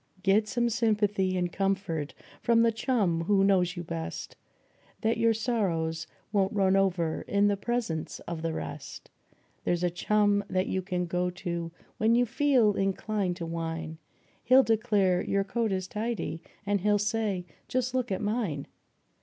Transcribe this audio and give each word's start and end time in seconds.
Get 0.23 0.47
some 0.47 0.67
sympathy 0.67 1.37
and 1.37 1.51
comfort 1.53 2.15
from 2.41 2.63
the 2.63 2.71
chum 2.71 3.25
who 3.25 3.43
knows 3.43 3.77
you 3.77 3.83
best, 3.83 4.35
Then 5.01 5.19
your 5.19 5.35
sorrows 5.35 6.07
won't 6.31 6.51
run 6.53 6.75
over 6.75 7.21
in 7.27 7.49
the 7.49 7.55
presence 7.55 8.19
of 8.21 8.41
the 8.41 8.51
rest; 8.51 9.11
There's 9.63 9.83
a 9.83 9.91
chum 9.91 10.43
that 10.49 10.65
you 10.65 10.81
can 10.81 11.05
go 11.05 11.29
to 11.29 11.71
when 11.99 12.15
you 12.15 12.25
feel 12.25 12.73
inclined 12.73 13.35
to 13.35 13.45
whine, 13.45 13.99
He'll 14.43 14.63
declare 14.63 15.21
your 15.21 15.43
coat 15.43 15.71
is 15.71 15.87
tidy, 15.87 16.41
and 16.65 16.81
he'll 16.81 16.97
say: 16.97 17.45
"Just 17.67 17.93
look 17.93 18.11
at 18.11 18.21
mine 18.21 18.65